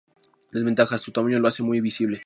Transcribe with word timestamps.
Desventajas: 0.51 0.99
Su 0.99 1.11
tamaño 1.11 1.37
lo 1.37 1.47
hace 1.47 1.61
muy 1.61 1.79
visible. 1.79 2.19